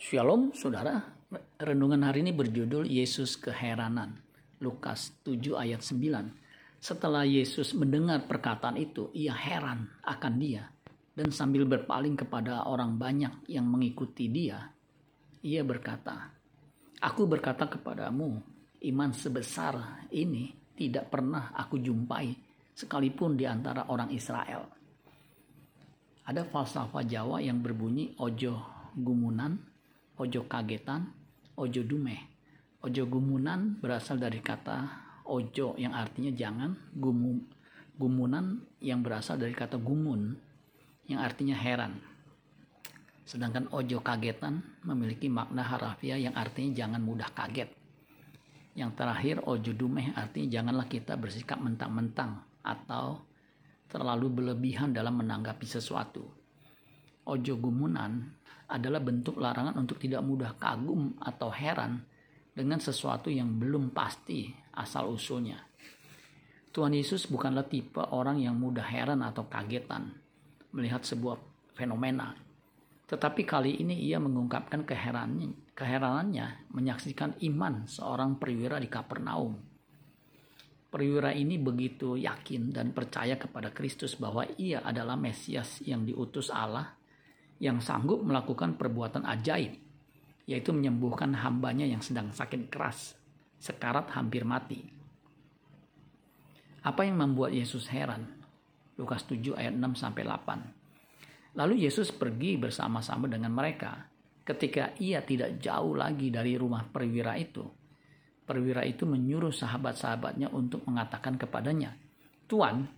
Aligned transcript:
Shalom 0.00 0.56
saudara, 0.56 0.96
renungan 1.60 2.00
hari 2.08 2.24
ini 2.24 2.32
berjudul 2.32 2.88
Yesus 2.88 3.36
Keheranan. 3.36 4.16
Lukas 4.64 5.12
7 5.28 5.60
ayat 5.60 5.84
9. 5.84 6.80
Setelah 6.80 7.28
Yesus 7.28 7.76
mendengar 7.76 8.24
perkataan 8.24 8.80
itu, 8.80 9.12
ia 9.12 9.36
heran 9.36 9.92
akan 10.00 10.34
dia. 10.40 10.72
Dan 11.12 11.28
sambil 11.28 11.68
berpaling 11.68 12.16
kepada 12.16 12.64
orang 12.64 12.96
banyak 12.96 13.44
yang 13.52 13.68
mengikuti 13.68 14.32
dia, 14.32 14.72
ia 15.44 15.60
berkata, 15.60 16.32
Aku 17.04 17.28
berkata 17.28 17.68
kepadamu, 17.68 18.40
iman 18.80 19.12
sebesar 19.12 20.08
ini 20.16 20.48
tidak 20.80 21.12
pernah 21.12 21.52
aku 21.52 21.76
jumpai 21.76 22.32
sekalipun 22.72 23.36
di 23.36 23.44
antara 23.44 23.84
orang 23.92 24.08
Israel. 24.16 24.64
Ada 26.24 26.48
falsafah 26.48 27.04
Jawa 27.04 27.44
yang 27.44 27.60
berbunyi 27.60 28.16
ojo 28.16 28.80
gumunan 28.96 29.69
ojo 30.20 30.44
kagetan, 30.44 31.08
ojo 31.56 31.80
dume. 31.80 32.28
Ojo 32.84 33.08
gumunan 33.08 33.80
berasal 33.80 34.20
dari 34.20 34.44
kata 34.44 35.08
ojo 35.24 35.76
yang 35.80 35.96
artinya 35.96 36.32
jangan, 36.32 36.76
gumu, 36.92 37.40
gumunan 37.96 38.60
yang 38.84 39.00
berasal 39.00 39.40
dari 39.40 39.56
kata 39.56 39.80
gumun 39.80 40.36
yang 41.08 41.20
artinya 41.24 41.56
heran. 41.56 42.00
Sedangkan 43.24 43.68
ojo 43.72 44.00
kagetan 44.04 44.60
memiliki 44.84 45.28
makna 45.28 45.64
harafiah 45.64 46.20
yang 46.20 46.36
artinya 46.36 46.72
jangan 46.72 47.00
mudah 47.00 47.28
kaget. 47.32 47.72
Yang 48.76 48.90
terakhir 48.96 49.36
ojo 49.44 49.72
dumeh 49.76 50.12
artinya 50.16 50.48
janganlah 50.60 50.88
kita 50.88 51.16
bersikap 51.20 51.60
mentang-mentang 51.60 52.40
atau 52.64 53.24
terlalu 53.92 54.40
berlebihan 54.40 54.92
dalam 54.92 55.20
menanggapi 55.20 55.66
sesuatu. 55.68 56.39
Ojo 57.30 57.54
gumunan 57.62 58.26
adalah 58.66 58.98
bentuk 58.98 59.38
larangan 59.38 59.78
untuk 59.78 60.02
tidak 60.02 60.18
mudah 60.26 60.58
kagum 60.58 61.14
atau 61.22 61.46
heran 61.54 62.02
dengan 62.50 62.82
sesuatu 62.82 63.30
yang 63.30 63.54
belum 63.54 63.94
pasti 63.94 64.50
asal 64.74 65.14
usulnya. 65.14 65.62
Tuhan 66.74 66.90
Yesus 66.90 67.30
bukanlah 67.30 67.70
tipe 67.70 68.02
orang 68.02 68.42
yang 68.42 68.58
mudah 68.58 68.82
heran 68.82 69.22
atau 69.22 69.46
kagetan 69.46 70.10
melihat 70.74 71.06
sebuah 71.06 71.38
fenomena. 71.74 72.34
Tetapi 73.06 73.42
kali 73.42 73.78
ini 73.78 74.06
ia 74.06 74.22
mengungkapkan 74.22 74.86
keheranannya, 74.86 75.74
keheranannya 75.74 76.70
menyaksikan 76.74 77.38
iman 77.46 77.86
seorang 77.86 78.38
perwira 78.38 78.78
di 78.82 78.86
Kapernaum. 78.86 79.54
Perwira 80.90 81.30
ini 81.30 81.58
begitu 81.58 82.18
yakin 82.18 82.74
dan 82.74 82.90
percaya 82.90 83.38
kepada 83.38 83.70
Kristus 83.70 84.18
bahwa 84.18 84.46
ia 84.58 84.82
adalah 84.82 85.14
Mesias 85.14 85.82
yang 85.86 86.02
diutus 86.02 86.50
Allah 86.50 86.99
yang 87.60 87.78
sanggup 87.84 88.24
melakukan 88.24 88.80
perbuatan 88.80 89.28
ajaib, 89.28 89.76
yaitu 90.48 90.72
menyembuhkan 90.72 91.36
hambanya 91.36 91.84
yang 91.84 92.00
sedang 92.00 92.32
sakit 92.32 92.72
keras, 92.72 93.14
sekarat 93.60 94.08
hampir 94.16 94.48
mati. 94.48 94.80
Apa 96.80 97.04
yang 97.04 97.20
membuat 97.20 97.52
Yesus 97.52 97.84
heran? 97.92 98.40
Lukas 98.96 99.28
7 99.28 99.52
ayat 99.60 99.76
6 99.76 99.92
sampai 100.00 100.24
8. 100.24 101.60
Lalu 101.60 101.84
Yesus 101.84 102.08
pergi 102.16 102.56
bersama-sama 102.56 103.28
dengan 103.28 103.52
mereka. 103.52 104.08
Ketika 104.40 104.96
ia 104.96 105.20
tidak 105.20 105.60
jauh 105.60 105.92
lagi 105.92 106.32
dari 106.32 106.56
rumah 106.56 106.88
perwira 106.88 107.36
itu, 107.36 107.62
perwira 108.48 108.80
itu 108.88 109.04
menyuruh 109.04 109.52
sahabat-sahabatnya 109.52 110.48
untuk 110.56 110.82
mengatakan 110.88 111.36
kepadanya, 111.36 111.92
"Tuan, 112.48 112.88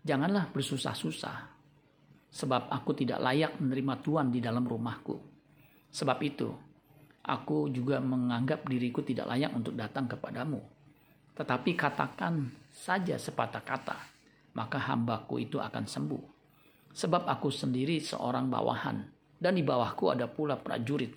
janganlah 0.00 0.48
bersusah-susah 0.48 1.57
sebab 2.28 2.68
aku 2.68 2.92
tidak 2.92 3.20
layak 3.24 3.56
menerima 3.56 3.94
Tuhan 4.04 4.28
di 4.28 4.40
dalam 4.44 4.64
rumahku. 4.64 5.16
Sebab 5.88 6.18
itu, 6.20 6.48
aku 7.24 7.72
juga 7.72 8.00
menganggap 8.00 8.68
diriku 8.68 9.00
tidak 9.00 9.28
layak 9.32 9.52
untuk 9.56 9.74
datang 9.76 10.04
kepadamu. 10.08 10.60
Tetapi 11.36 11.70
katakan 11.78 12.50
saja 12.68 13.16
sepatah 13.16 13.62
kata, 13.64 13.96
maka 14.58 14.76
hambaku 14.76 15.40
itu 15.40 15.56
akan 15.56 15.86
sembuh. 15.86 16.24
Sebab 16.92 17.30
aku 17.30 17.48
sendiri 17.48 18.02
seorang 18.02 18.50
bawahan, 18.50 19.06
dan 19.38 19.54
di 19.54 19.62
bawahku 19.62 20.10
ada 20.10 20.26
pula 20.26 20.58
prajurit. 20.58 21.14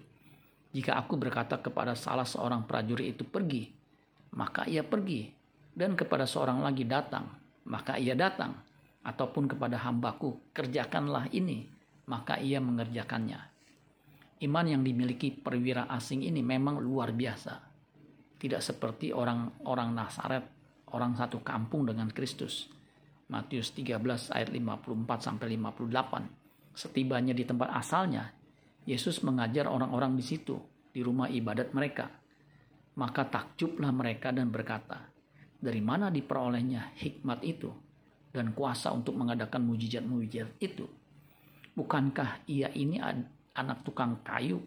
Jika 0.72 0.96
aku 0.96 1.20
berkata 1.20 1.60
kepada 1.60 1.98
salah 1.98 2.24
seorang 2.24 2.64
prajurit 2.64 3.18
itu 3.18 3.28
pergi, 3.28 3.68
maka 4.38 4.64
ia 4.70 4.86
pergi. 4.86 5.28
Dan 5.72 5.96
kepada 5.96 6.24
seorang 6.28 6.64
lagi 6.64 6.84
datang, 6.86 7.28
maka 7.68 7.96
ia 8.00 8.16
datang 8.16 8.71
ataupun 9.02 9.50
kepada 9.50 9.82
hambaku, 9.82 10.54
kerjakanlah 10.54 11.30
ini, 11.34 11.66
maka 12.06 12.38
ia 12.38 12.62
mengerjakannya. 12.62 13.40
Iman 14.42 14.66
yang 14.66 14.82
dimiliki 14.82 15.30
perwira 15.30 15.86
asing 15.90 16.26
ini 16.26 16.42
memang 16.42 16.82
luar 16.82 17.14
biasa. 17.14 17.62
Tidak 18.42 18.62
seperti 18.62 19.14
orang-orang 19.14 19.94
Nasaret, 19.94 20.46
orang 20.94 21.14
satu 21.14 21.46
kampung 21.46 21.86
dengan 21.86 22.10
Kristus. 22.10 22.66
Matius 23.30 23.72
13 23.78 24.34
ayat 24.34 24.50
54 24.50 25.22
sampai 25.22 25.56
58. 25.56 26.74
Setibanya 26.74 27.38
di 27.38 27.46
tempat 27.46 27.70
asalnya, 27.70 28.34
Yesus 28.90 29.22
mengajar 29.22 29.70
orang-orang 29.70 30.18
di 30.18 30.26
situ, 30.26 30.58
di 30.90 31.06
rumah 31.06 31.30
ibadat 31.30 31.70
mereka. 31.72 32.10
Maka 32.98 33.30
takjublah 33.30 33.94
mereka 33.94 34.34
dan 34.34 34.50
berkata, 34.50 35.06
dari 35.62 35.80
mana 35.80 36.10
diperolehnya 36.10 36.98
hikmat 36.98 37.40
itu 37.46 37.91
dan 38.32 38.56
kuasa 38.56 38.96
untuk 38.96 39.20
mengadakan 39.20 39.68
mujizat-mujizat 39.68 40.56
itu. 40.64 40.88
Bukankah 41.76 42.48
ia 42.48 42.72
ini 42.72 43.00
anak 43.56 43.84
tukang 43.84 44.24
kayu? 44.24 44.60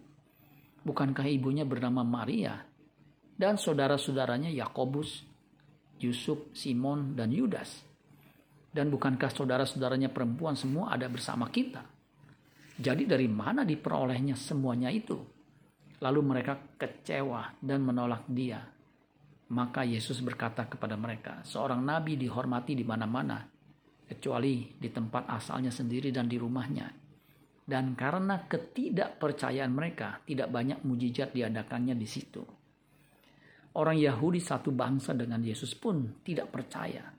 Bukankah 0.85 1.25
ibunya 1.25 1.65
bernama 1.65 2.05
Maria 2.05 2.61
dan 3.35 3.57
saudara-saudaranya 3.57 4.53
Yakobus, 4.53 5.25
Yusuf, 6.01 6.53
Simon, 6.53 7.17
dan 7.17 7.33
Yudas? 7.33 7.81
Dan 8.75 8.91
bukankah 8.91 9.31
saudara-saudaranya 9.31 10.11
perempuan 10.11 10.59
semua 10.59 10.93
ada 10.93 11.09
bersama 11.09 11.49
kita? 11.49 11.81
Jadi 12.75 13.07
dari 13.07 13.31
mana 13.31 13.63
diperolehnya 13.63 14.35
semuanya 14.35 14.91
itu? 14.91 15.15
Lalu 16.03 16.21
mereka 16.21 16.59
kecewa 16.75 17.55
dan 17.63 17.87
menolak 17.87 18.27
dia. 18.27 18.74
Maka 19.55 19.87
Yesus 19.87 20.19
berkata 20.19 20.67
kepada 20.67 20.99
mereka, 20.99 21.39
seorang 21.47 21.79
nabi 21.79 22.19
dihormati 22.19 22.75
di 22.75 22.83
mana-mana, 22.83 23.39
kecuali 24.03 24.75
di 24.75 24.91
tempat 24.91 25.31
asalnya 25.31 25.71
sendiri 25.71 26.11
dan 26.11 26.27
di 26.27 26.35
rumahnya. 26.35 26.91
Dan 27.63 27.95
karena 27.95 28.51
ketidakpercayaan 28.51 29.71
mereka, 29.71 30.19
tidak 30.27 30.51
banyak 30.51 30.83
mujizat 30.83 31.31
diadakannya 31.31 31.95
di 31.95 32.05
situ. 32.11 32.43
Orang 33.79 33.95
Yahudi 33.95 34.43
satu 34.43 34.75
bangsa 34.75 35.15
dengan 35.15 35.39
Yesus 35.39 35.79
pun 35.79 36.19
tidak 36.27 36.51
percaya. 36.51 37.15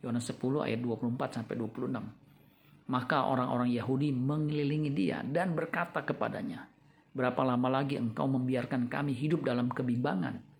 Yohanes 0.00 0.32
10 0.32 0.64
ayat 0.64 0.80
24 0.80 1.44
sampai 1.44 1.54
26. 1.60 2.88
Maka 2.88 3.28
orang-orang 3.28 3.68
Yahudi 3.68 4.16
mengelilingi 4.16 4.90
dia 4.96 5.20
dan 5.20 5.52
berkata 5.52 6.08
kepadanya, 6.08 6.72
Berapa 7.16 7.48
lama 7.48 7.80
lagi 7.80 7.96
engkau 7.96 8.28
membiarkan 8.28 8.92
kami 8.92 9.16
hidup 9.16 9.44
dalam 9.44 9.72
kebimbangan? 9.72 10.55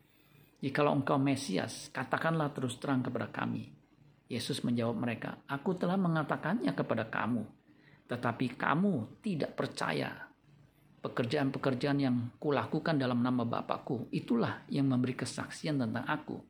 Jikalau 0.61 0.97
engkau 0.97 1.21
Mesias, 1.21 1.93
katakanlah 1.93 2.53
terus 2.53 2.81
terang 2.81 3.05
kepada 3.05 3.29
kami 3.29 3.77
Yesus 4.27 4.67
menjawab 4.67 4.99
mereka, 4.99 5.39
"Aku 5.47 5.79
telah 5.79 5.95
mengatakannya 5.95 6.75
kepada 6.75 7.07
kamu, 7.07 7.47
tetapi 8.11 8.59
kamu 8.59 9.23
tidak 9.23 9.55
percaya. 9.55 10.27
Pekerjaan-pekerjaan 10.99 11.99
yang 12.03 12.17
kulakukan 12.43 12.99
dalam 12.99 13.23
nama 13.23 13.47
Bapakku, 13.47 14.11
itulah 14.11 14.67
yang 14.67 14.91
memberi 14.91 15.15
kesaksian 15.15 15.79
tentang 15.79 16.03
aku. 16.03 16.43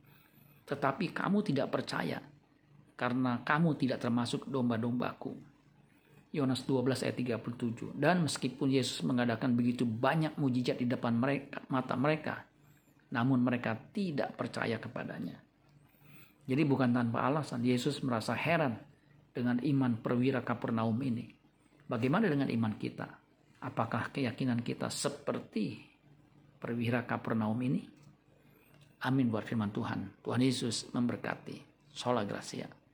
Tetapi 0.65 1.13
kamu 1.13 1.45
tidak 1.45 1.69
percaya, 1.69 2.17
karena 2.97 3.45
kamu 3.45 3.77
tidak 3.77 4.01
termasuk 4.01 4.49
domba-dombaku." 4.49 5.37
Yohanes 6.33 6.65
12 6.65 7.05
ayat 7.05 7.13
37. 7.13 7.93
Dan 7.93 8.25
meskipun 8.25 8.73
Yesus 8.73 9.05
mengadakan 9.05 9.53
begitu 9.53 9.85
banyak 9.85 10.33
mujizat 10.41 10.81
di 10.81 10.89
depan 10.89 11.13
mereka, 11.13 11.61
mata 11.69 11.93
mereka, 11.93 12.46
namun 13.11 13.39
mereka 13.43 13.75
tidak 13.95 14.35
percaya 14.35 14.79
kepadanya. 14.81 15.39
Jadi 16.47 16.63
bukan 16.63 16.95
tanpa 16.95 17.27
alasan 17.27 17.63
Yesus 17.63 17.99
merasa 18.03 18.31
heran 18.31 18.79
dengan 19.35 19.59
iman 19.59 19.99
perwira 19.99 20.41
Kapernaum 20.41 20.95
ini. 21.03 21.27
Bagaimana 21.87 22.31
dengan 22.31 22.47
iman 22.47 22.73
kita? 22.79 23.07
Apakah 23.63 24.15
keyakinan 24.15 24.63
kita 24.63 24.87
seperti 24.87 25.83
perwira 26.57 27.03
Kapernaum 27.03 27.59
ini? 27.59 27.83
Amin 29.03 29.29
buat 29.29 29.45
firman 29.45 29.69
Tuhan. 29.69 30.23
Tuhan 30.23 30.41
Yesus 30.41 30.89
memberkati. 30.89 31.67
Sola 31.91 32.25
Gracia. 32.25 32.86